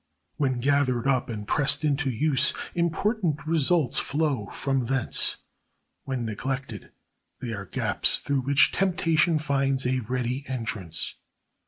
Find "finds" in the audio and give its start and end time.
9.37-9.85